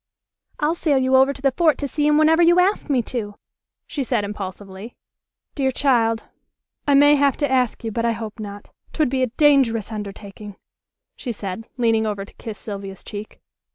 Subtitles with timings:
[0.59, 3.35] "I'll sail you over to the fort to see him whenever you ask me to,"
[3.85, 4.93] she said impulsively.
[5.53, 6.23] "Dear child,
[6.87, 8.71] I may have to ask you, but I hope not.
[8.93, 10.55] 'Twould be a dangerous undertaking,"
[11.15, 13.41] she said, leaning over to kiss Sylvia's cheek.